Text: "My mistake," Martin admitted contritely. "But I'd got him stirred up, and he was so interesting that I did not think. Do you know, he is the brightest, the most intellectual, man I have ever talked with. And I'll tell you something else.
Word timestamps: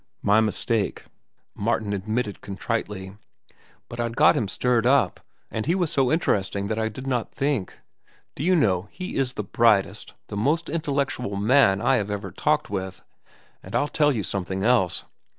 "My 0.23 0.39
mistake," 0.41 1.03
Martin 1.53 1.93
admitted 1.93 2.41
contritely. 2.41 3.17
"But 3.87 3.99
I'd 3.99 4.15
got 4.17 4.35
him 4.35 4.47
stirred 4.47 4.87
up, 4.87 5.19
and 5.51 5.67
he 5.67 5.75
was 5.75 5.91
so 5.91 6.11
interesting 6.11 6.69
that 6.69 6.79
I 6.79 6.89
did 6.89 7.05
not 7.05 7.31
think. 7.35 7.77
Do 8.33 8.41
you 8.41 8.55
know, 8.55 8.87
he 8.89 9.15
is 9.15 9.33
the 9.33 9.43
brightest, 9.43 10.15
the 10.25 10.35
most 10.37 10.69
intellectual, 10.69 11.35
man 11.35 11.81
I 11.81 11.97
have 11.97 12.09
ever 12.09 12.31
talked 12.31 12.67
with. 12.67 13.03
And 13.61 13.75
I'll 13.75 13.87
tell 13.87 14.11
you 14.11 14.23
something 14.23 14.63
else. 14.63 15.05